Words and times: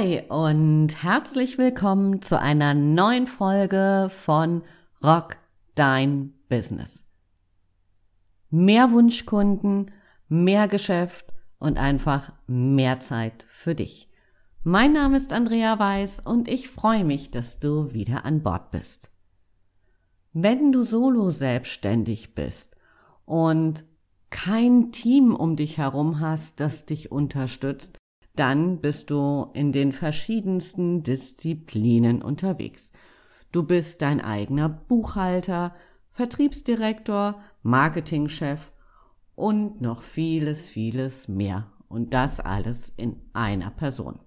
Hi 0.00 0.22
und 0.30 1.02
herzlich 1.02 1.58
willkommen 1.58 2.22
zu 2.22 2.40
einer 2.40 2.72
neuen 2.72 3.26
Folge 3.26 4.08
von 4.08 4.62
Rock 5.04 5.36
Dein 5.74 6.32
Business. 6.48 7.04
Mehr 8.48 8.92
Wunschkunden, 8.92 9.90
mehr 10.26 10.68
Geschäft 10.68 11.34
und 11.58 11.76
einfach 11.76 12.32
mehr 12.46 13.00
Zeit 13.00 13.44
für 13.50 13.74
dich. 13.74 14.08
Mein 14.62 14.94
Name 14.94 15.18
ist 15.18 15.34
Andrea 15.34 15.78
Weiß 15.78 16.20
und 16.20 16.48
ich 16.48 16.70
freue 16.70 17.04
mich, 17.04 17.30
dass 17.30 17.60
du 17.60 17.92
wieder 17.92 18.24
an 18.24 18.42
Bord 18.42 18.70
bist. 18.70 19.10
Wenn 20.32 20.72
du 20.72 20.82
solo 20.82 21.28
selbstständig 21.28 22.34
bist 22.34 22.74
und 23.26 23.84
kein 24.30 24.92
Team 24.92 25.36
um 25.36 25.56
dich 25.56 25.76
herum 25.76 26.20
hast, 26.20 26.58
das 26.58 26.86
dich 26.86 27.12
unterstützt, 27.12 27.99
dann 28.40 28.80
bist 28.80 29.10
du 29.10 29.50
in 29.52 29.70
den 29.70 29.92
verschiedensten 29.92 31.02
Disziplinen 31.02 32.22
unterwegs. 32.22 32.90
Du 33.52 33.64
bist 33.64 34.00
dein 34.00 34.22
eigener 34.22 34.70
Buchhalter, 34.70 35.74
Vertriebsdirektor, 36.08 37.42
Marketingchef 37.62 38.72
und 39.34 39.82
noch 39.82 40.00
vieles, 40.00 40.70
vieles 40.70 41.28
mehr. 41.28 41.70
Und 41.88 42.14
das 42.14 42.40
alles 42.40 42.94
in 42.96 43.20
einer 43.34 43.70
Person. 43.70 44.20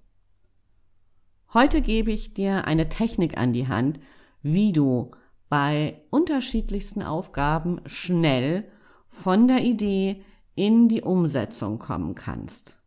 Heute 1.52 1.82
gebe 1.82 2.12
ich 2.12 2.36
dir 2.36 2.66
eine 2.66 2.90
Technik 2.90 3.36
an 3.38 3.52
die 3.52 3.68
Hand, 3.68 4.00
wie 4.44 4.74
du 4.74 5.10
bei 5.50 6.04
unterschiedlichsten 6.12 7.02
Aufgaben 7.02 7.82
schnell 7.88 8.66
von 9.08 9.48
der 9.48 9.64
Idee 9.64 10.24
in 10.54 10.88
die 10.88 11.02
Umsetzung 11.02 11.80
kommen 11.80 12.14
kannst. 12.14 12.83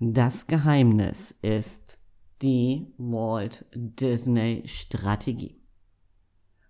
Das 0.00 0.46
Geheimnis 0.46 1.34
ist 1.42 1.98
die 2.40 2.86
Walt 2.98 3.66
Disney 3.74 4.62
Strategie. 4.64 5.60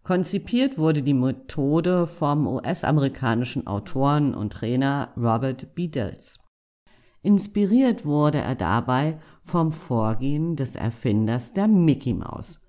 Konzipiert 0.03 0.79
wurde 0.79 1.03
die 1.03 1.12
Methode 1.12 2.07
vom 2.07 2.47
US-amerikanischen 2.47 3.67
Autoren 3.67 4.35
und 4.35 4.55
Trainer 4.55 5.12
Robert 5.15 5.75
B. 5.75 5.89
Dills. 5.89 6.39
Inspiriert 7.20 8.07
wurde 8.07 8.39
er 8.39 8.55
dabei 8.55 9.20
vom 9.42 9.73
Vorgehen 9.73 10.57
des 10.57 10.75
Erfinders 10.75 11.53
der 11.53 11.69
Mickey 11.69 12.15
Mouse, 12.15 12.63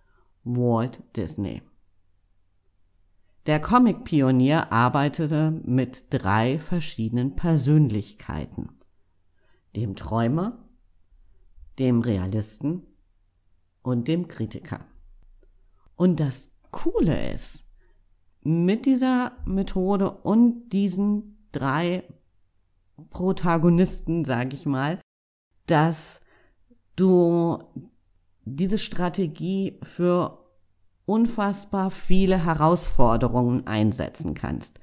Walt 0.43 1.01
Disney. 1.15 1.61
Der 3.45 3.61
Comic-Pionier 3.61 4.73
arbeitete 4.73 5.51
mit 5.63 6.07
drei 6.09 6.59
verschiedenen 6.59 7.37
Persönlichkeiten 7.37 8.78
dem 9.75 9.95
Träumer, 9.95 10.57
dem 11.77 12.01
Realisten 12.01 12.83
und 13.81 14.07
dem 14.07 14.27
Kritiker. 14.27 14.85
Und 15.95 16.19
das 16.19 16.51
Coole 16.71 17.33
ist, 17.33 17.65
mit 18.41 18.85
dieser 18.85 19.33
Methode 19.45 20.11
und 20.11 20.69
diesen 20.69 21.47
drei 21.51 22.03
Protagonisten, 23.09 24.25
sage 24.25 24.55
ich 24.55 24.65
mal, 24.65 24.99
dass 25.65 26.19
du 26.95 27.63
diese 28.45 28.77
Strategie 28.77 29.79
für 29.83 30.45
unfassbar 31.05 31.89
viele 31.89 32.45
Herausforderungen 32.45 33.67
einsetzen 33.67 34.33
kannst. 34.33 34.79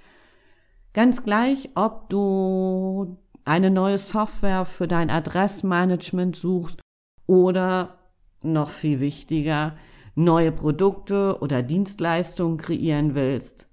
Ganz 0.92 1.22
gleich, 1.22 1.70
ob 1.74 2.08
du 2.08 3.18
eine 3.46 3.70
neue 3.70 3.98
Software 3.98 4.64
für 4.64 4.88
dein 4.88 5.08
Adressmanagement 5.08 6.36
suchst 6.36 6.80
oder 7.26 7.98
noch 8.42 8.70
viel 8.70 9.00
wichtiger, 9.00 9.76
neue 10.14 10.52
Produkte 10.52 11.38
oder 11.40 11.62
Dienstleistungen 11.62 12.58
kreieren 12.58 13.14
willst. 13.14 13.68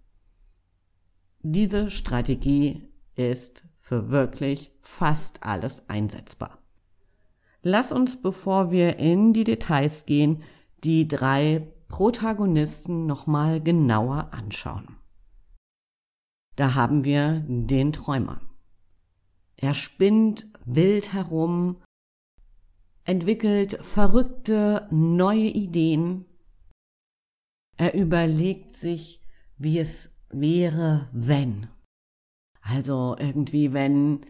Diese 1.42 1.90
Strategie 1.90 2.88
ist 3.16 3.64
für 3.80 4.10
wirklich 4.10 4.72
fast 4.82 5.44
alles 5.44 5.88
einsetzbar. 5.90 6.60
Lass 7.62 7.92
uns, 7.92 8.22
bevor 8.22 8.72
wir 8.72 8.98
in 8.98 9.34
die 9.34 9.44
Details 9.44 10.06
gehen, 10.06 10.44
die 10.84 11.08
drei 11.08 11.68
Protagonisten 11.88 13.06
nochmal 13.06 13.62
genauer 13.62 14.30
anschauen. 14.32 14.98
Da 16.56 16.76
haben 16.76 17.04
wir 17.04 17.44
den 17.48 17.94
Träumer. 17.94 18.42
Er 19.58 19.74
spinnt 19.74 20.48
wild 20.66 21.14
herum, 21.14 21.78
entwickelt 23.06 23.78
verrückte 23.82 24.88
neue 24.92 25.48
Ideen. 25.48 26.26
Er 27.78 27.94
überlegt 27.94 28.76
sich, 28.76 29.22
wie 29.58 29.80
es 29.80 30.10
wäre, 30.30 31.10
wenn. 31.12 31.68
Also 32.62 33.16
irgendwie, 33.20 33.74
wenn, 33.74 34.22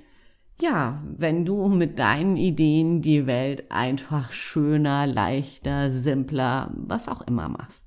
ja, 0.60 1.04
wenn 1.06 1.46
du 1.46 1.68
mit 1.68 2.00
deinen 2.00 2.36
Ideen 2.36 3.02
die 3.02 3.28
Welt 3.28 3.72
einfach 3.72 4.32
schöner, 4.32 5.06
leichter, 5.06 5.92
simpler, 5.92 6.72
was 6.76 7.08
auch 7.08 7.22
immer 7.22 7.50
machst. 7.50 7.86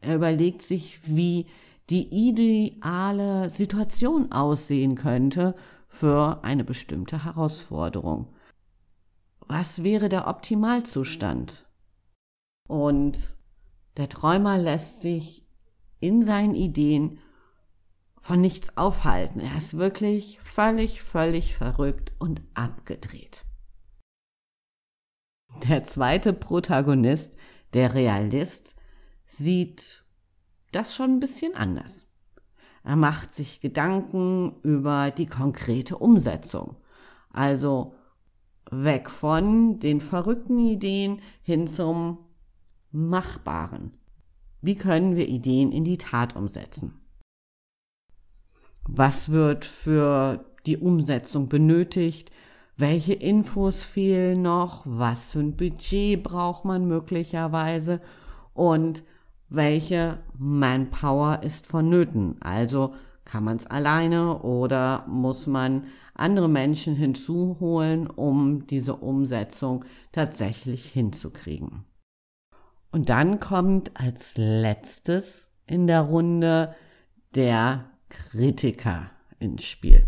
Er 0.00 0.16
überlegt 0.16 0.62
sich, 0.62 1.00
wie 1.04 1.46
die 1.90 2.08
ideale 2.28 3.50
Situation 3.50 4.32
aussehen 4.32 4.94
könnte 4.94 5.54
für 5.90 6.42
eine 6.44 6.64
bestimmte 6.64 7.24
Herausforderung. 7.24 8.32
Was 9.40 9.82
wäre 9.82 10.08
der 10.08 10.28
Optimalzustand? 10.28 11.68
Und 12.68 13.36
der 13.96 14.08
Träumer 14.08 14.56
lässt 14.56 15.02
sich 15.02 15.44
in 15.98 16.22
seinen 16.22 16.54
Ideen 16.54 17.18
von 18.20 18.40
nichts 18.40 18.76
aufhalten. 18.76 19.40
Er 19.40 19.58
ist 19.58 19.76
wirklich 19.76 20.38
völlig, 20.40 21.02
völlig 21.02 21.56
verrückt 21.56 22.12
und 22.20 22.40
abgedreht. 22.54 23.44
Der 25.68 25.82
zweite 25.84 26.32
Protagonist, 26.32 27.36
der 27.74 27.94
Realist, 27.94 28.76
sieht 29.26 30.04
das 30.70 30.94
schon 30.94 31.16
ein 31.16 31.20
bisschen 31.20 31.56
anders. 31.56 32.06
Er 32.82 32.96
macht 32.96 33.34
sich 33.34 33.60
Gedanken 33.60 34.56
über 34.62 35.10
die 35.10 35.26
konkrete 35.26 35.98
Umsetzung. 35.98 36.76
Also 37.30 37.94
weg 38.70 39.10
von 39.10 39.78
den 39.80 40.00
verrückten 40.00 40.58
Ideen 40.58 41.20
hin 41.42 41.66
zum 41.66 42.18
Machbaren. 42.90 43.92
Wie 44.62 44.74
können 44.74 45.16
wir 45.16 45.28
Ideen 45.28 45.72
in 45.72 45.84
die 45.84 45.98
Tat 45.98 46.36
umsetzen? 46.36 47.00
Was 48.82 49.30
wird 49.30 49.64
für 49.64 50.44
die 50.66 50.76
Umsetzung 50.76 51.48
benötigt? 51.48 52.30
Welche 52.76 53.14
Infos 53.14 53.82
fehlen 53.82 54.42
noch? 54.42 54.82
Was 54.86 55.32
für 55.32 55.40
ein 55.40 55.56
Budget 55.56 56.22
braucht 56.22 56.64
man 56.64 56.86
möglicherweise? 56.86 58.00
Und 58.54 59.04
welche 59.50 60.18
Manpower 60.38 61.42
ist 61.42 61.66
vonnöten. 61.66 62.40
Also 62.40 62.94
kann 63.24 63.44
man 63.44 63.58
es 63.58 63.66
alleine 63.66 64.38
oder 64.42 65.04
muss 65.06 65.46
man 65.46 65.86
andere 66.14 66.48
Menschen 66.48 66.96
hinzuholen, 66.96 68.06
um 68.06 68.66
diese 68.66 68.96
Umsetzung 68.96 69.84
tatsächlich 70.12 70.86
hinzukriegen. 70.86 71.84
Und 72.92 73.08
dann 73.08 73.38
kommt 73.38 73.92
als 74.00 74.36
letztes 74.36 75.50
in 75.66 75.86
der 75.86 76.00
Runde 76.00 76.74
der 77.34 77.90
Kritiker 78.08 79.10
ins 79.38 79.64
Spiel. 79.64 80.06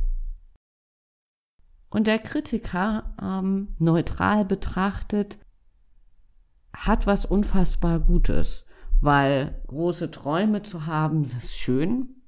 Und 1.91 2.07
der 2.07 2.19
Kritiker, 2.19 3.15
ähm, 3.21 3.69
neutral 3.79 4.45
betrachtet, 4.45 5.39
hat 6.75 7.07
was 7.07 7.25
unfassbar 7.25 8.01
Gutes 8.01 8.67
weil 9.03 9.61
große 9.67 10.13
Träume 10.13 10.63
zu 10.63 10.87
haben, 10.87 11.25
das 11.25 11.35
ist 11.45 11.59
schön. 11.59 12.23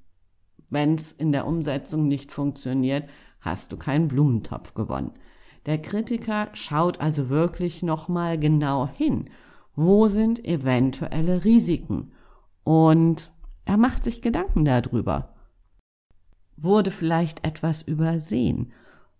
Wenn 0.71 0.97
es 0.97 1.13
in 1.13 1.31
der 1.31 1.47
Umsetzung 1.47 2.09
nicht 2.09 2.33
funktioniert, 2.33 3.09
hast 3.41 3.73
du 3.73 3.77
keinen 3.77 4.09
Blumentopf 4.09 4.75
gewonnen. 4.75 5.13
Der 5.67 5.81
Kritiker 5.81 6.49
schaut 6.53 7.01
also 7.01 7.29
wirklich 7.29 7.83
nochmal 7.83 8.39
genau 8.39 8.89
hin. 8.89 9.31
Wo 9.73 10.09
sind 10.09 10.45
eventuelle 10.45 11.45
Risiken? 11.45 12.13
Und 12.65 13.33
er 13.65 13.77
macht 13.77 14.05
sich 14.05 14.21
Gedanken 14.21 14.65
darüber. 14.65 15.31
Wurde 16.57 16.91
vielleicht 16.91 17.45
etwas 17.45 17.83
übersehen? 17.83 18.73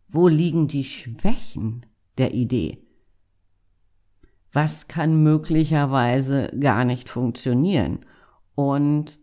Wo 0.09 0.27
liegen 0.27 0.67
die 0.67 0.85
Schwächen 0.85 1.87
der 2.19 2.35
Idee? 2.35 2.84
Was 4.55 4.87
kann 4.87 5.23
möglicherweise 5.23 6.51
gar 6.59 6.85
nicht 6.85 7.09
funktionieren. 7.09 8.07
Und 8.55 9.19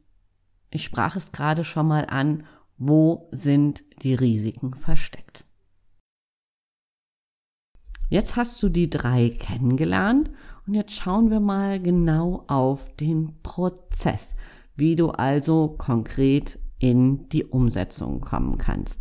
ich 0.70 0.84
sprach 0.84 1.16
es 1.16 1.32
gerade 1.32 1.64
schon 1.64 1.88
mal 1.88 2.06
an, 2.06 2.44
wo 2.78 3.30
sind 3.32 3.84
die 4.04 4.14
Risiken 4.14 4.74
versteckt. 4.74 5.46
Jetzt 8.10 8.36
hast 8.36 8.62
du 8.62 8.68
die 8.68 8.90
drei 8.90 9.30
kennengelernt 9.30 10.32
und 10.68 10.74
jetzt 10.74 10.94
schauen 10.94 11.32
wir 11.32 11.40
mal 11.40 11.80
genau 11.82 12.44
auf 12.48 12.94
den 12.98 13.42
Prozess, 13.42 14.36
wie 14.76 14.98
du 14.98 15.12
also 15.12 15.76
konkret 15.78 16.60
in 16.78 17.30
die 17.30 17.46
Umsetzung 17.46 18.20
kommen 18.20 18.58
kannst. 18.58 19.00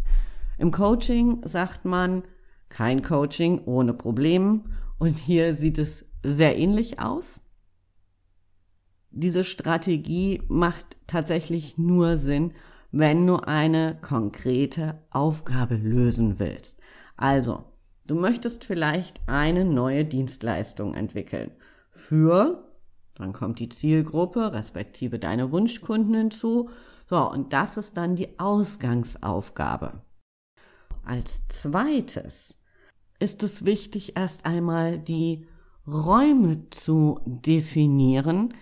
Im 0.58 0.70
Coaching 0.70 1.40
sagt 1.44 1.84
man, 1.84 2.22
kein 2.68 3.02
Coaching 3.02 3.62
ohne 3.64 3.94
Problem 3.94 4.66
und 4.98 5.18
hier 5.18 5.56
sieht 5.56 5.78
es 5.78 6.04
sehr 6.22 6.56
ähnlich 6.56 7.00
aus. 7.00 7.40
Diese 9.10 9.42
Strategie 9.44 10.42
macht 10.48 10.96
tatsächlich 11.06 11.76
nur 11.76 12.16
Sinn, 12.16 12.52
wenn 12.92 13.26
du 13.26 13.36
eine 13.36 13.98
konkrete 14.00 15.02
Aufgabe 15.10 15.76
lösen 15.76 16.38
willst. 16.38 16.78
Also, 17.16 17.64
du 18.06 18.14
möchtest 18.14 18.64
vielleicht 18.64 19.20
eine 19.28 19.64
neue 19.64 20.04
Dienstleistung 20.04 20.94
entwickeln. 20.94 21.52
Für, 21.90 22.68
dann 23.14 23.32
kommt 23.32 23.58
die 23.58 23.68
Zielgruppe, 23.68 24.52
respektive 24.52 25.18
deine 25.18 25.52
Wunschkunden 25.52 26.14
hinzu. 26.14 26.70
So, 27.06 27.30
und 27.30 27.52
das 27.52 27.76
ist 27.76 27.96
dann 27.96 28.16
die 28.16 28.38
Ausgangsaufgabe. 28.38 30.02
Als 31.04 31.46
zweites 31.48 32.60
ist 33.18 33.42
es 33.42 33.64
wichtig, 33.64 34.16
erst 34.16 34.46
einmal 34.46 34.98
die 34.98 35.46
Räume 35.92 36.68
zu 36.70 37.20
definieren, 37.24 38.54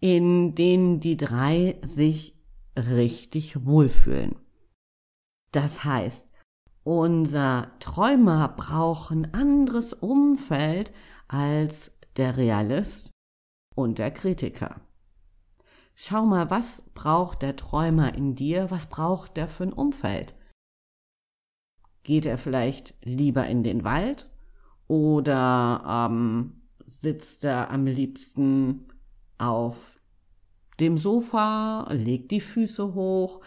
in 0.00 0.54
denen 0.54 1.00
die 1.00 1.16
drei 1.16 1.78
sich 1.82 2.34
richtig 2.76 3.66
wohlfühlen. 3.66 4.36
Das 5.52 5.84
heißt, 5.84 6.26
unser 6.82 7.72
Träumer 7.80 8.48
braucht 8.48 9.10
ein 9.10 9.34
anderes 9.34 9.92
Umfeld 9.92 10.92
als 11.28 11.92
der 12.16 12.36
Realist 12.36 13.10
und 13.74 13.98
der 13.98 14.10
Kritiker. 14.10 14.80
Schau 15.94 16.24
mal, 16.24 16.50
was 16.50 16.82
braucht 16.94 17.42
der 17.42 17.56
Träumer 17.56 18.14
in 18.14 18.34
dir? 18.34 18.70
Was 18.70 18.86
braucht 18.86 19.36
der 19.36 19.48
für 19.48 19.64
ein 19.64 19.72
Umfeld? 19.72 20.34
Geht 22.02 22.24
er 22.24 22.38
vielleicht 22.38 22.94
lieber 23.04 23.46
in 23.46 23.62
den 23.62 23.84
Wald 23.84 24.30
oder 24.88 26.08
ähm, 26.10 26.59
sitzt 26.90 27.44
er 27.44 27.70
am 27.70 27.86
liebsten 27.86 28.86
auf 29.38 29.98
dem 30.80 30.98
Sofa, 30.98 31.90
legt 31.92 32.30
die 32.30 32.40
Füße 32.40 32.94
hoch, 32.94 33.40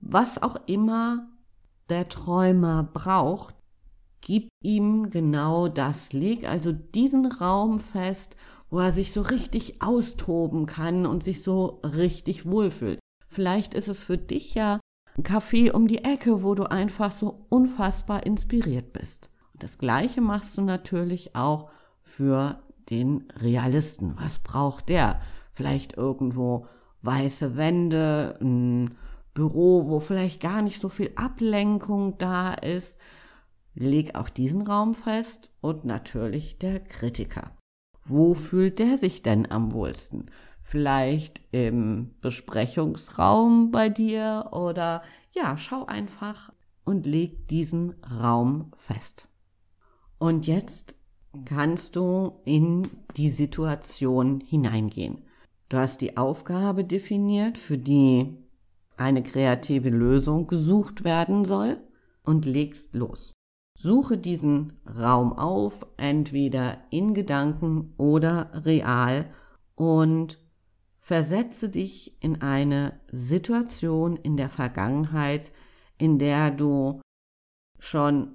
was 0.00 0.42
auch 0.42 0.56
immer 0.66 1.28
der 1.88 2.08
Träumer 2.08 2.82
braucht, 2.82 3.54
gib 4.20 4.48
ihm 4.62 5.10
genau 5.10 5.68
das. 5.68 6.12
Leg 6.12 6.46
also 6.48 6.72
diesen 6.72 7.26
Raum 7.26 7.78
fest, 7.78 8.36
wo 8.70 8.78
er 8.78 8.92
sich 8.92 9.12
so 9.12 9.22
richtig 9.22 9.80
austoben 9.82 10.66
kann 10.66 11.06
und 11.06 11.22
sich 11.22 11.42
so 11.42 11.80
richtig 11.82 12.46
wohlfühlt. 12.46 13.00
Vielleicht 13.26 13.74
ist 13.74 13.88
es 13.88 14.02
für 14.02 14.18
dich 14.18 14.54
ja 14.54 14.80
ein 15.16 15.24
Café 15.24 15.72
um 15.72 15.88
die 15.88 16.04
Ecke, 16.04 16.42
wo 16.42 16.54
du 16.54 16.70
einfach 16.70 17.10
so 17.10 17.46
unfassbar 17.48 18.24
inspiriert 18.24 18.92
bist. 18.92 19.30
Und 19.52 19.62
das 19.62 19.78
Gleiche 19.78 20.20
machst 20.20 20.56
du 20.56 20.62
natürlich 20.62 21.34
auch 21.34 21.70
für 22.02 22.62
den 22.90 23.24
Realisten. 23.40 24.14
Was 24.18 24.38
braucht 24.38 24.88
der? 24.88 25.20
Vielleicht 25.52 25.96
irgendwo 25.96 26.66
weiße 27.02 27.56
Wände, 27.56 28.38
ein 28.40 28.96
Büro, 29.34 29.88
wo 29.88 30.00
vielleicht 30.00 30.40
gar 30.40 30.62
nicht 30.62 30.80
so 30.80 30.88
viel 30.88 31.12
Ablenkung 31.14 32.18
da 32.18 32.54
ist. 32.54 32.98
Leg 33.74 34.16
auch 34.16 34.28
diesen 34.28 34.66
Raum 34.66 34.94
fest 34.94 35.50
und 35.60 35.84
natürlich 35.84 36.58
der 36.58 36.80
Kritiker. 36.80 37.52
Wo 38.04 38.34
fühlt 38.34 38.78
der 38.78 38.96
sich 38.96 39.22
denn 39.22 39.50
am 39.50 39.72
wohlsten? 39.72 40.30
Vielleicht 40.60 41.42
im 41.52 42.14
Besprechungsraum 42.20 43.70
bei 43.70 43.88
dir 43.88 44.48
oder 44.52 45.02
ja, 45.32 45.56
schau 45.56 45.86
einfach 45.86 46.52
und 46.84 47.06
leg 47.06 47.46
diesen 47.48 47.94
Raum 48.02 48.72
fest. 48.74 49.28
Und 50.18 50.46
jetzt 50.46 50.97
kannst 51.44 51.96
du 51.96 52.40
in 52.44 52.88
die 53.16 53.30
Situation 53.30 54.40
hineingehen. 54.40 55.22
Du 55.68 55.76
hast 55.76 56.00
die 56.00 56.16
Aufgabe 56.16 56.84
definiert, 56.84 57.58
für 57.58 57.78
die 57.78 58.36
eine 58.96 59.22
kreative 59.22 59.90
Lösung 59.90 60.46
gesucht 60.46 61.04
werden 61.04 61.44
soll 61.44 61.78
und 62.24 62.46
legst 62.46 62.94
los. 62.94 63.32
Suche 63.78 64.18
diesen 64.18 64.72
Raum 64.86 65.32
auf, 65.32 65.86
entweder 65.96 66.78
in 66.90 67.14
Gedanken 67.14 67.94
oder 67.96 68.50
real 68.64 69.30
und 69.76 70.38
versetze 70.96 71.68
dich 71.68 72.20
in 72.20 72.42
eine 72.42 72.98
Situation 73.12 74.16
in 74.16 74.36
der 74.36 74.48
Vergangenheit, 74.48 75.52
in 75.96 76.18
der 76.18 76.50
du 76.50 77.00
schon 77.78 78.34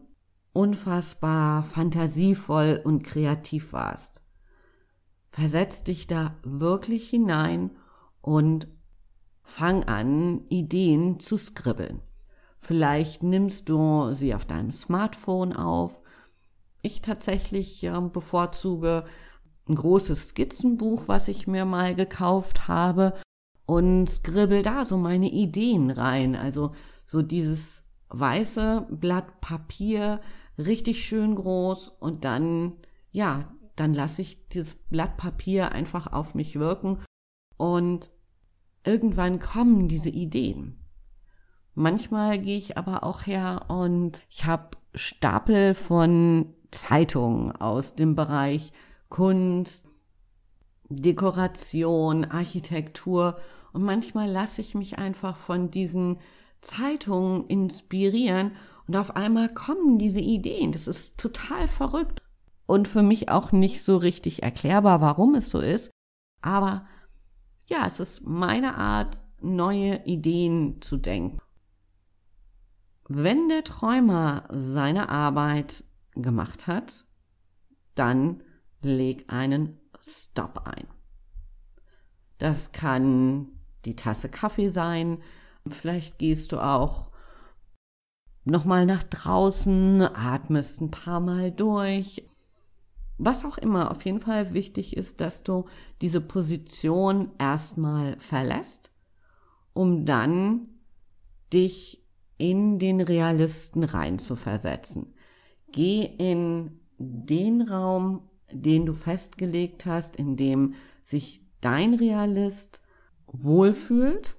unfassbar 0.53 1.63
fantasievoll 1.63 2.81
und 2.83 3.03
kreativ 3.03 3.73
warst. 3.73 4.21
Versetz 5.31 5.83
dich 5.83 6.07
da 6.07 6.35
wirklich 6.44 7.09
hinein 7.09 7.71
und 8.21 8.67
fang 9.41 9.83
an, 9.85 10.45
Ideen 10.50 11.19
zu 11.19 11.38
skribbeln. 11.38 12.01
Vielleicht 12.59 13.23
nimmst 13.23 13.67
du 13.67 14.13
sie 14.13 14.33
auf 14.33 14.45
deinem 14.45 14.71
Smartphone 14.71 15.53
auf. 15.53 16.01
Ich 16.81 17.01
tatsächlich 17.01 17.89
bevorzuge 18.13 19.05
ein 19.67 19.75
großes 19.75 20.29
Skizzenbuch, 20.29 21.07
was 21.07 21.27
ich 21.27 21.47
mir 21.47 21.65
mal 21.65 21.95
gekauft 21.95 22.67
habe 22.67 23.13
und 23.65 24.07
skribbel 24.07 24.61
da 24.61 24.85
so 24.85 24.97
meine 24.97 25.29
Ideen 25.29 25.89
rein. 25.89 26.35
Also 26.35 26.73
so 27.07 27.21
dieses 27.21 27.81
weiße 28.09 28.88
Blatt 28.91 29.41
Papier, 29.41 30.21
richtig 30.57 31.05
schön 31.05 31.35
groß 31.35 31.89
und 31.89 32.25
dann, 32.25 32.73
ja, 33.11 33.53
dann 33.75 33.94
lasse 33.94 34.21
ich 34.21 34.47
dieses 34.50 34.75
Blatt 34.75 35.17
Papier 35.17 35.71
einfach 35.71 36.11
auf 36.11 36.35
mich 36.35 36.59
wirken 36.59 37.03
und 37.57 38.11
irgendwann 38.83 39.39
kommen 39.39 39.88
diese 39.88 40.09
Ideen. 40.09 40.79
Manchmal 41.75 42.39
gehe 42.39 42.57
ich 42.57 42.77
aber 42.77 43.03
auch 43.03 43.25
her 43.25 43.65
und 43.69 44.24
ich 44.29 44.45
habe 44.45 44.77
Stapel 44.93 45.74
von 45.74 46.53
Zeitungen 46.69 47.51
aus 47.51 47.95
dem 47.95 48.15
Bereich 48.15 48.72
Kunst, 49.10 49.89
Dekoration, 50.89 52.25
Architektur 52.25 53.38
und 53.74 53.83
manchmal 53.83 54.29
lasse 54.29 54.62
ich 54.62 54.75
mich 54.75 55.00
einfach 55.00 55.36
von 55.36 55.72
diesen 55.72 56.19
Zeitungen 56.62 57.48
inspirieren 57.48 58.51
und 58.87 58.95
auf 58.95 59.15
einmal 59.15 59.53
kommen 59.53 59.97
diese 59.97 60.19
Ideen. 60.19 60.71
Das 60.71 60.87
ist 60.87 61.17
total 61.17 61.67
verrückt 61.67 62.21
und 62.65 62.87
für 62.87 63.03
mich 63.03 63.29
auch 63.29 63.51
nicht 63.51 63.83
so 63.83 63.97
richtig 63.97 64.43
erklärbar, 64.43 65.01
warum 65.01 65.35
es 65.35 65.49
so 65.49 65.59
ist. 65.59 65.91
Aber 66.41 66.85
ja, 67.67 67.87
es 67.87 67.99
ist 67.99 68.25
meine 68.25 68.75
Art, 68.77 69.21
neue 69.41 70.05
Ideen 70.05 70.81
zu 70.81 70.97
denken. 70.97 71.39
Wenn 73.07 73.49
der 73.49 73.63
Träumer 73.63 74.47
seine 74.49 75.09
Arbeit 75.09 75.83
gemacht 76.15 76.67
hat, 76.67 77.05
dann 77.95 78.43
leg 78.81 79.25
einen 79.27 79.79
Stop 80.01 80.65
ein. 80.65 80.87
Das 82.37 82.71
kann 82.71 83.47
die 83.85 83.95
Tasse 83.95 84.29
Kaffee 84.29 84.69
sein. 84.69 85.21
Vielleicht 85.67 86.19
gehst 86.19 86.51
du 86.51 86.59
auch 86.59 87.12
nochmal 88.45 88.85
nach 88.85 89.03
draußen, 89.03 90.01
atmest 90.01 90.81
ein 90.81 90.91
paar 90.91 91.19
Mal 91.19 91.51
durch. 91.51 92.27
Was 93.17 93.45
auch 93.45 93.57
immer, 93.57 93.91
auf 93.91 94.03
jeden 94.05 94.19
Fall 94.19 94.53
wichtig 94.53 94.97
ist, 94.97 95.21
dass 95.21 95.43
du 95.43 95.65
diese 96.01 96.19
Position 96.19 97.31
erstmal 97.38 98.17
verlässt, 98.19 98.91
um 99.73 100.05
dann 100.05 100.67
dich 101.53 102.03
in 102.38 102.79
den 102.79 103.00
Realisten 103.00 103.83
reinzuversetzen. 103.83 105.13
Geh 105.71 106.03
in 106.03 106.79
den 106.97 107.62
Raum, 107.62 108.29
den 108.51 108.85
du 108.85 108.93
festgelegt 108.93 109.85
hast, 109.85 110.15
in 110.15 110.35
dem 110.35 110.73
sich 111.03 111.41
dein 111.62 111.93
Realist 111.93 112.81
wohlfühlt 113.27 114.35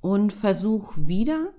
und 0.00 0.32
versuch 0.32 0.94
wieder 0.96 1.52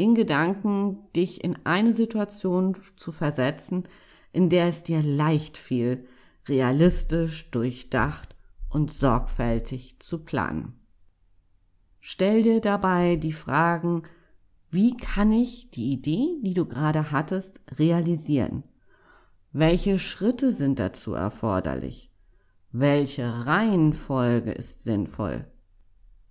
in 0.00 0.14
Gedanken 0.14 0.96
dich 1.14 1.44
in 1.44 1.58
eine 1.64 1.92
Situation 1.92 2.74
zu 2.96 3.12
versetzen, 3.12 3.86
in 4.32 4.48
der 4.48 4.68
es 4.68 4.82
dir 4.82 5.02
leicht 5.02 5.58
fiel, 5.58 6.06
realistisch, 6.48 7.50
durchdacht 7.50 8.34
und 8.70 8.94
sorgfältig 8.94 10.00
zu 10.00 10.24
planen. 10.24 10.72
Stell 11.98 12.42
dir 12.42 12.62
dabei 12.62 13.16
die 13.16 13.34
Fragen, 13.34 14.04
wie 14.70 14.96
kann 14.96 15.32
ich 15.32 15.70
die 15.70 15.92
Idee, 15.92 16.38
die 16.42 16.54
du 16.54 16.64
gerade 16.64 17.10
hattest, 17.10 17.60
realisieren? 17.78 18.62
Welche 19.52 19.98
Schritte 19.98 20.50
sind 20.50 20.78
dazu 20.78 21.12
erforderlich? 21.12 22.10
Welche 22.72 23.44
Reihenfolge 23.44 24.52
ist 24.52 24.82
sinnvoll? 24.82 25.44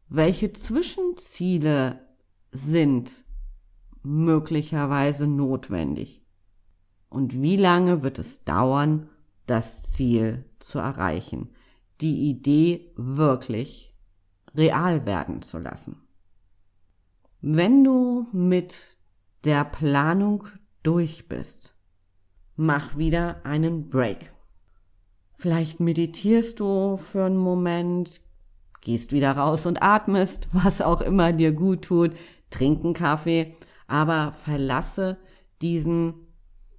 Welche 0.08 0.54
Zwischenziele 0.54 2.00
sind 2.52 3.29
möglicherweise 4.04 5.28
notwendig? 5.28 6.22
Und 7.10 7.42
wie 7.42 7.58
lange 7.58 8.04
wird 8.04 8.20
es 8.20 8.44
dauern, 8.44 9.10
das 9.46 9.84
Ziel 9.84 10.46
zu 10.60 10.80
erreichen, 10.80 11.50
die 12.02 12.30
Idee 12.30 12.92
wirklich 12.96 13.94
real 14.56 15.06
werden 15.06 15.42
zu 15.42 15.58
lassen? 15.58 15.98
Wenn 17.42 17.84
du 17.84 18.28
mit 18.32 18.76
der 19.46 19.64
Planung 19.64 20.46
durch 20.84 21.28
bist, 21.28 21.76
mach 22.56 22.98
wieder 22.98 23.46
einen 23.46 23.90
Break. 23.90 24.34
Vielleicht 25.34 25.80
meditierst 25.80 26.60
du 26.60 26.98
für 26.98 27.24
einen 27.24 27.38
Moment, 27.38 28.22
gehst 28.82 29.14
wieder 29.14 29.32
raus 29.32 29.66
und 29.66 29.82
atmest, 29.82 30.50
was 30.54 30.82
auch 30.82 31.02
immer 31.02 31.32
dir 31.32 31.54
gut 31.54 31.84
tut, 31.84 32.12
trinken 32.50 32.94
Kaffee, 32.94 33.56
aber 33.90 34.32
verlasse 34.34 35.18
diesen, 35.62 36.14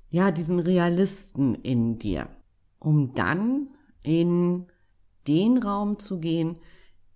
ja, 0.09 0.31
diesen 0.31 0.59
Realisten 0.59 1.55
in 1.55 1.99
dir, 1.99 2.29
um 2.79 3.15
dann 3.15 3.69
in 4.03 4.67
den 5.29 5.59
Raum 5.59 5.99
zu 5.99 6.19
gehen, 6.19 6.57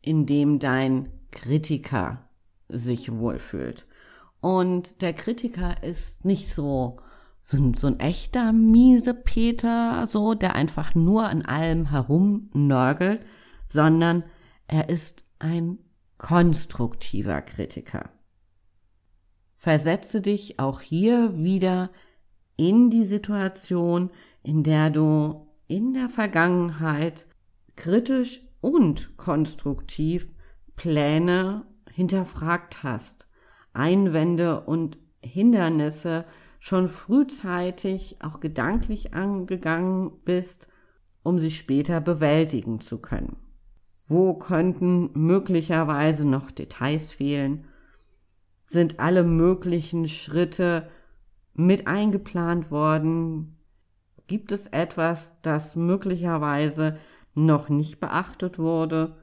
in 0.01 0.27
dem 0.27 0.59
dein 0.59 1.09
Kritiker 1.31 2.29
sich 2.69 3.13
wohlfühlt. 3.13 3.87
Und 4.41 5.01
der 5.01 5.15
Kritiker 5.15 5.83
ist 5.83 6.25
nicht 6.25 6.55
so 6.55 6.99
so 7.45 7.59
ein, 7.59 7.75
so 7.75 7.87
ein 7.87 8.01
echter 8.01 8.53
miese 8.53 9.13
Peter, 9.13 10.07
so, 10.07 10.35
der 10.35 10.55
einfach 10.55 10.95
nur 10.95 11.29
an 11.29 11.43
allem 11.43 11.91
herumnörgelt, 11.91 13.25
sondern 13.67 14.25
er 14.67 14.89
ist 14.89 15.25
ein 15.39 15.79
konstruktiver 16.17 17.43
Kritiker. 17.43 18.09
Versetze 19.65 20.21
dich 20.21 20.61
auch 20.61 20.83
hier 20.83 21.43
wieder 21.43 21.89
in 22.59 22.91
die 22.91 23.07
Situation, 23.07 24.11
in 24.43 24.63
der 24.63 24.91
du 24.91 25.47
in 25.67 25.95
der 25.95 26.11
Vergangenheit 26.11 27.27
kritisch 27.75 28.43
und 28.61 29.17
konstruktiv 29.17 30.29
Pläne 30.77 31.65
hinterfragt 31.91 32.83
hast, 32.83 33.27
Einwände 33.73 34.61
und 34.61 34.99
Hindernisse 35.23 36.27
schon 36.59 36.87
frühzeitig 36.87 38.19
auch 38.21 38.41
gedanklich 38.41 39.15
angegangen 39.15 40.13
bist, 40.27 40.69
um 41.23 41.39
sie 41.39 41.51
später 41.51 42.03
bewältigen 42.03 42.81
zu 42.81 42.99
können. 42.99 43.39
Wo 44.09 44.35
könnten 44.35 45.09
möglicherweise 45.15 46.27
noch 46.27 46.51
Details 46.51 47.13
fehlen? 47.13 47.65
Sind 48.67 48.99
alle 48.99 49.25
möglichen 49.25 50.09
Schritte 50.09 50.89
mit 51.55 51.87
eingeplant 51.87 52.71
worden? 52.71 53.57
Gibt 54.27 54.53
es 54.53 54.67
etwas, 54.67 55.35
das 55.43 55.77
möglicherweise 55.77 56.99
noch 57.35 57.69
nicht 57.69 58.01
beachtet 58.01 58.59
wurde? 58.59 59.17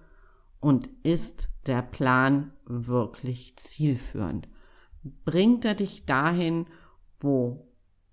Und 0.60 0.89
ist 1.03 1.50
der 1.65 1.81
Plan 1.81 2.53
wirklich 2.65 3.57
zielführend? 3.57 4.48
Bringt 5.25 5.65
er 5.65 5.74
dich 5.75 6.05
dahin, 6.05 6.67
wo 7.19 7.67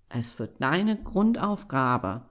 es 0.09 0.33
für 0.33 0.47
deine 0.47 1.01
Grundaufgabe, 1.01 2.25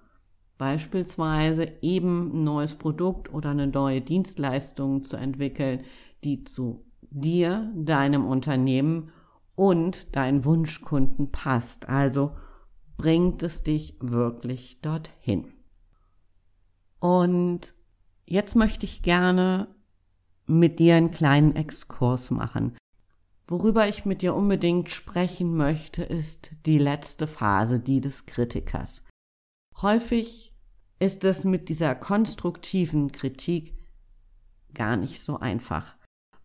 beispielsweise 0.59 1.73
eben 1.81 2.33
ein 2.33 2.45
neues 2.45 2.75
Produkt 2.75 3.33
oder 3.33 3.51
eine 3.51 3.69
neue 3.69 4.01
Dienstleistung 4.01 5.05
zu 5.05 5.17
entwickeln, 5.17 5.85
die 6.25 6.43
zu 6.43 6.88
dir, 7.11 7.73
deinem 7.75 8.27
Unternehmen 8.27 9.11
und 9.55 10.15
deinen 10.17 10.45
Wunschkunden 10.45 11.31
passt. 11.31 11.89
Also 11.89 12.33
bringt 12.97 13.43
es 13.43 13.63
dich 13.63 13.97
wirklich 14.01 14.81
dorthin. 14.83 15.53
Und 17.01 17.75
jetzt 18.27 18.57
möchte 18.57 18.85
ich 18.85 19.03
gerne 19.03 19.69
mit 20.47 20.79
dir 20.79 20.97
einen 20.97 21.11
kleinen 21.11 21.55
Exkurs 21.57 22.31
machen. 22.31 22.77
Worüber 23.47 23.89
ich 23.89 24.05
mit 24.05 24.23
dir 24.23 24.35
unbedingt 24.35 24.91
sprechen 24.91 25.57
möchte, 25.57 26.03
ist 26.03 26.51
die 26.67 26.79
letzte 26.79 27.27
Phase, 27.27 27.81
die 27.81 28.01
des 28.01 28.27
Kritikers. 28.27 29.03
Häufig 29.81 30.53
ist 30.99 31.25
es 31.25 31.45
mit 31.45 31.69
dieser 31.69 31.95
konstruktiven 31.95 33.13
Kritik 33.13 33.75
gar 34.75 34.97
nicht 34.97 35.23
so 35.23 35.39
einfach, 35.39 35.97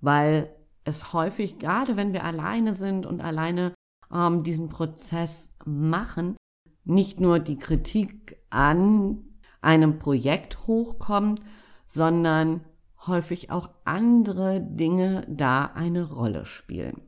weil 0.03 0.53
es 0.83 1.13
häufig, 1.13 1.59
gerade 1.59 1.95
wenn 1.95 2.11
wir 2.11 2.25
alleine 2.25 2.73
sind 2.73 3.05
und 3.05 3.21
alleine 3.21 3.73
ähm, 4.13 4.43
diesen 4.43 4.67
Prozess 4.67 5.49
machen, 5.63 6.35
nicht 6.83 7.21
nur 7.21 7.39
die 7.39 7.57
Kritik 7.57 8.37
an 8.49 9.23
einem 9.61 9.99
Projekt 9.99 10.67
hochkommt, 10.67 11.39
sondern 11.85 12.65
häufig 13.07 13.49
auch 13.49 13.69
andere 13.85 14.59
Dinge 14.59 15.25
da 15.29 15.67
eine 15.67 16.11
Rolle 16.11 16.43
spielen. 16.43 17.01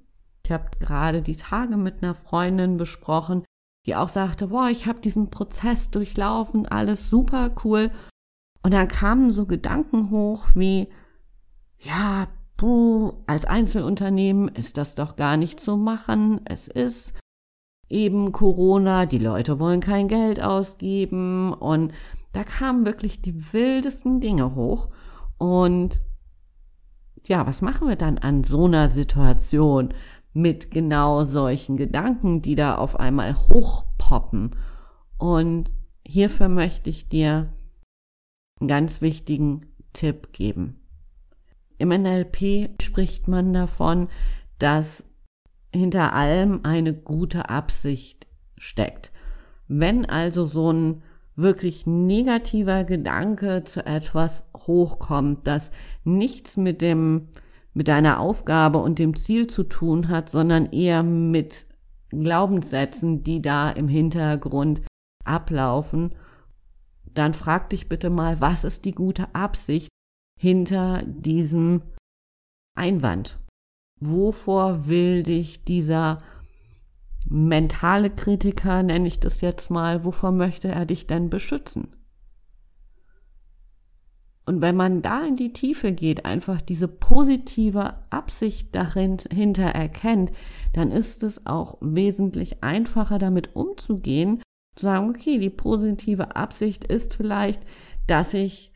Ich 0.46 0.52
habe 0.52 0.70
gerade 0.80 1.22
die 1.22 1.36
Tage 1.36 1.76
mit 1.76 2.02
einer 2.02 2.16
Freundin 2.16 2.78
besprochen, 2.78 3.44
die 3.86 3.96
auch 3.98 4.10
sagte, 4.10 4.48
boah, 4.48 4.70
ich 4.70 4.88
habe 4.88 5.02
diesen 5.02 5.30
Prozess 5.32 5.92
durchlaufen, 5.92 6.66
alles 6.66 7.10
super 7.10 7.54
cool. 7.66 7.92
Und 8.64 8.74
dann 8.74 8.88
kamen 8.88 9.32
so 9.32 9.46
Gedanken 9.46 10.12
hoch 10.12 10.46
wie, 10.56 10.88
ja, 11.78 12.30
puh, 12.58 13.14
als 13.28 13.46
Einzelunternehmen 13.46 14.50
ist 14.50 14.78
das 14.78 14.96
doch 14.96 15.16
gar 15.16 15.38
nicht 15.38 15.60
zu 15.60 15.78
machen. 15.78 16.42
Es 16.46 16.68
ist 16.68 17.14
eben 17.90 18.32
Corona, 18.32 19.06
die 19.06 19.20
Leute 19.20 19.60
wollen 19.60 19.80
kein 19.80 20.08
Geld 20.08 20.42
ausgeben 20.42 21.54
und 21.54 21.94
da 22.34 22.44
kamen 22.44 22.86
wirklich 22.86 23.22
die 23.22 23.54
wildesten 23.54 24.20
Dinge 24.20 24.56
hoch. 24.56 24.90
Und 25.38 26.02
ja, 27.26 27.46
was 27.48 27.62
machen 27.62 27.88
wir 27.88 27.96
dann 27.96 28.18
an 28.18 28.44
so 28.44 28.66
einer 28.66 28.90
Situation 28.90 29.94
mit 30.34 30.72
genau 30.72 31.24
solchen 31.24 31.76
Gedanken, 31.76 32.42
die 32.42 32.56
da 32.56 32.76
auf 32.76 33.00
einmal 33.00 33.36
hochpoppen? 33.48 34.56
Und 35.18 35.72
hierfür 36.06 36.50
möchte 36.50 36.90
ich 36.90 37.08
dir 37.08 37.54
einen 38.60 38.68
ganz 38.68 39.02
wichtigen 39.02 39.68
Tipp 39.94 40.34
geben. 40.34 40.85
Im 41.78 41.90
NLP 41.90 42.82
spricht 42.82 43.28
man 43.28 43.54
davon, 43.54 44.08
dass 44.60 45.04
hinter 45.74 46.14
allem 46.14 46.62
eine 46.64 46.94
gute 46.94 47.50
Absicht 47.50 48.28
steckt. 48.58 49.12
Wenn 49.68 50.06
also 50.06 50.46
so 50.46 50.72
ein 50.72 51.04
wirklich 51.36 51.86
negativer 51.86 52.86
Gedanke 52.86 53.64
zu 53.66 53.86
etwas 53.86 54.46
hochkommt, 54.56 55.46
das 55.48 55.70
nichts 56.04 56.56
mit 56.56 56.82
dem, 56.82 57.28
mit 57.74 57.90
deiner 57.90 58.20
Aufgabe 58.20 58.78
und 58.80 59.00
dem 59.00 59.16
Ziel 59.16 59.48
zu 59.48 59.64
tun 59.64 60.08
hat, 60.08 60.30
sondern 60.30 60.68
eher 60.68 61.04
mit 61.04 61.68
Glaubenssätzen, 62.10 63.24
die 63.24 63.42
da 63.42 63.70
im 63.70 63.90
Hintergrund 63.90 64.82
ablaufen, 65.26 66.16
dann 67.14 67.34
frag 67.34 67.70
dich 67.70 67.90
bitte 67.90 68.10
mal, 68.10 68.40
was 68.40 68.64
ist 68.64 68.86
die 68.86 68.94
gute 68.94 69.34
Absicht 69.34 69.90
hinter 70.40 71.04
diesem 71.06 71.82
Einwand? 72.76 73.40
Wovor 74.00 74.88
will 74.88 75.24
dich 75.24 75.64
dieser 75.64 76.22
mentale 77.28 78.10
Kritiker, 78.10 78.84
nenne 78.84 79.08
ich 79.08 79.20
das 79.20 79.42
jetzt 79.42 79.72
mal, 79.72 80.04
wovor 80.04 80.32
möchte 80.32 80.68
er 80.68 80.86
dich 80.86 81.08
denn 81.08 81.30
beschützen? 81.30 81.96
Und 84.46 84.62
wenn 84.62 84.76
man 84.76 85.02
da 85.02 85.26
in 85.26 85.36
die 85.36 85.54
Tiefe 85.54 85.92
geht, 85.92 86.26
einfach 86.26 86.62
diese 86.62 86.88
positive 86.88 87.96
Absicht 88.12 88.76
dahinter 88.76 89.64
erkennt, 89.64 90.32
dann 90.74 90.92
ist 90.92 91.24
es 91.24 91.48
auch 91.48 91.78
wesentlich 91.82 92.64
einfacher 92.64 93.18
damit 93.18 93.56
umzugehen, 93.56 94.44
zu 94.76 94.84
sagen, 94.84 95.10
okay, 95.10 95.40
die 95.40 95.50
positive 95.50 96.36
Absicht 96.36 96.84
ist 96.84 97.16
vielleicht, 97.16 97.66
dass 98.06 98.36
ich 98.36 98.72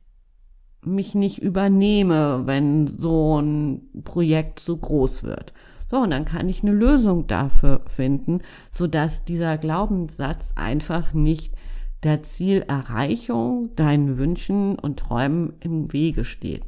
mich 0.83 1.15
nicht 1.15 1.39
übernehme, 1.39 2.43
wenn 2.45 2.87
so 2.87 3.39
ein 3.39 3.89
Projekt 4.03 4.59
zu 4.59 4.77
groß 4.77 5.23
wird, 5.23 5.53
so, 5.91 5.97
und 5.97 6.11
dann 6.11 6.25
kann 6.25 6.47
ich 6.49 6.61
eine 6.61 6.71
Lösung 6.71 7.25
dafür 7.25 7.81
finden, 7.87 8.41
sodass 8.71 9.25
dieser 9.25 9.57
Glaubenssatz 9.57 10.53
einfach 10.55 11.13
nicht 11.13 11.55
der 12.03 12.21
Zielerreichung, 12.21 13.75
deinen 13.75 14.17
Wünschen 14.17 14.77
und 14.77 14.99
Träumen 14.99 15.53
im 15.59 15.91
Wege 15.91 16.25
steht. 16.25 16.63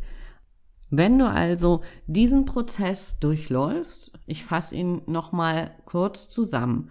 Wenn 0.89 1.20
du 1.20 1.30
also 1.30 1.82
diesen 2.08 2.46
Prozess 2.46 3.18
durchläufst, 3.20 4.12
ich 4.25 4.44
fasse 4.44 4.75
ihn 4.75 5.03
nochmal 5.06 5.72
kurz 5.86 6.27
zusammen. 6.27 6.89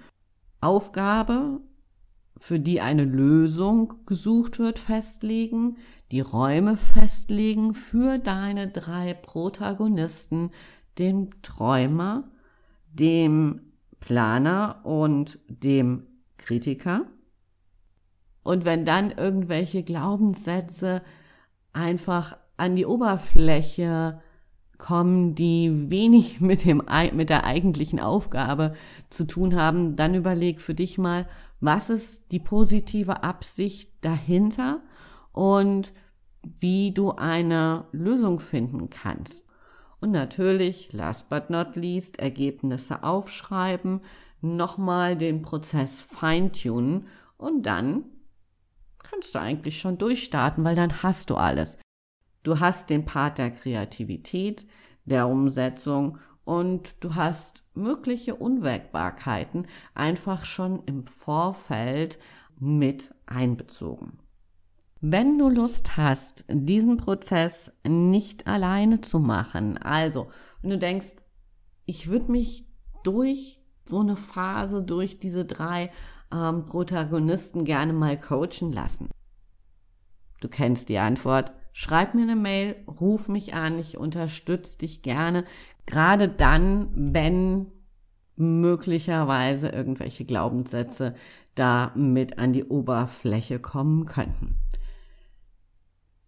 Aufgabe, 0.61 1.61
für 2.39 2.61
die 2.61 2.81
eine 2.81 3.05
Lösung 3.05 3.95
gesucht 4.07 4.59
wird, 4.59 4.79
festlegen, 4.79 5.77
die 6.11 6.21
Räume 6.21 6.77
festlegen 6.77 7.75
für 7.75 8.19
deine 8.19 8.69
drei 8.69 9.15
Protagonisten, 9.15 10.51
dem 10.99 11.31
Träumer, 11.43 12.25
dem 12.93 13.61
Planer 14.01 14.81
und 14.85 15.39
dem 15.49 16.07
Kritiker. 16.37 17.07
Und 18.43 18.65
wenn 18.65 18.85
dann 18.85 19.13
irgendwelche 19.13 19.83
Glaubenssätze 19.83 21.03
einfach 21.73 22.37
an 22.57 22.75
die 22.75 22.87
Oberfläche 22.87 24.21
kommen, 24.79 25.35
die 25.35 25.91
wenig 25.91 26.41
mit, 26.41 26.65
dem, 26.65 26.83
mit 27.13 27.31
der 27.31 27.45
eigentlichen 27.45 28.01
Aufgabe 28.01 28.75
zu 29.11 29.27
tun 29.27 29.55
haben, 29.55 29.95
dann 29.95 30.15
überleg 30.15 30.61
für 30.61 30.75
dich 30.75 30.99
mal, 30.99 31.29
was 31.61 31.91
ist 31.91 32.33
die 32.33 32.41
positive 32.41 33.23
Absicht 33.23 33.91
dahinter 34.01 34.81
und 35.33 35.93
wie 36.43 36.93
du 36.93 37.13
eine 37.13 37.85
Lösung 37.93 38.41
finden 38.41 38.91
kannst. 38.91 39.47
Und 40.01 40.13
natürlich, 40.13 40.93
last 40.93 41.29
but 41.29 41.51
not 41.51 41.77
least, 41.77 42.19
Ergebnisse 42.19 43.03
aufschreiben, 43.03 44.01
nochmal 44.41 45.17
den 45.17 45.43
Prozess 45.43 46.01
feintunen 46.01 47.07
und 47.37 47.67
dann 47.67 48.05
kannst 48.99 49.35
du 49.35 49.41
eigentlich 49.41 49.79
schon 49.79 49.99
durchstarten, 49.99 50.65
weil 50.65 50.77
dann 50.77 51.03
hast 51.03 51.31
du 51.31 51.37
alles. 51.37 51.77
Du 52.43 52.59
hast 52.61 52.89
den 52.89 53.05
Part 53.05 53.39
der 53.39 53.51
Kreativität, 53.51 54.67
der 55.05 55.29
Umsetzung 55.29 56.19
und 56.45 57.05
du 57.05 57.15
hast 57.15 57.65
mögliche 57.75 58.35
Unwägbarkeiten 58.35 59.67
einfach 59.95 60.45
schon 60.45 60.83
im 60.87 61.07
Vorfeld 61.07 62.19
mit 62.59 63.15
einbezogen. 63.27 64.19
Wenn 65.01 65.39
du 65.39 65.49
Lust 65.49 65.97
hast, 65.97 66.45
diesen 66.49 66.97
Prozess 66.97 67.73
nicht 67.87 68.47
alleine 68.47 69.01
zu 69.01 69.19
machen, 69.19 69.79
also 69.79 70.29
wenn 70.61 70.71
du 70.71 70.79
denkst, 70.79 71.15
ich 71.87 72.09
würde 72.09 72.31
mich 72.31 72.67
durch 73.03 73.61
so 73.87 74.01
eine 74.01 74.17
Phase, 74.17 74.83
durch 74.83 75.19
diese 75.19 75.45
drei 75.45 75.91
ähm, 76.33 76.67
Protagonisten 76.67 77.65
gerne 77.65 77.93
mal 77.93 78.19
coachen 78.19 78.73
lassen. 78.73 79.09
Du 80.41 80.49
kennst 80.49 80.89
die 80.89 80.99
Antwort 80.99 81.53
schreib 81.73 82.15
mir 82.15 82.23
eine 82.23 82.37
Mail, 82.37 82.77
ruf 82.87 83.29
mich 83.29 83.55
an, 83.55 83.79
ich 83.79 83.97
unterstütze 83.97 84.79
dich 84.79 85.03
gerne. 85.03 85.45
Gerade 85.87 86.29
dann, 86.29 86.91
wenn 86.95 87.67
möglicherweise 88.37 89.69
irgendwelche 89.69 90.25
Glaubenssätze 90.25 91.15
da 91.55 91.93
mit 91.95 92.39
an 92.39 92.53
die 92.53 92.65
Oberfläche 92.65 93.59
kommen 93.59 94.07
könnten. 94.07 94.57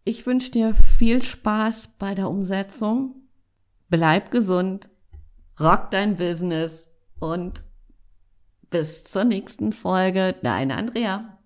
Ich 0.05 0.27
wünsche 0.27 0.51
dir 0.51 0.75
viel 0.75 1.23
Spaß 1.23 1.97
bei 1.99 2.15
der 2.15 2.29
Umsetzung. 2.29 3.15
Bleib 3.89 4.31
gesund, 4.33 4.89
rock 5.61 5.91
dein 5.93 6.17
Business 6.17 6.89
und 7.21 7.63
bis 8.71 9.05
zur 9.05 9.25
nächsten 9.25 9.73
Folge. 9.73 10.35
Deine 10.43 10.77
Andrea. 10.77 11.39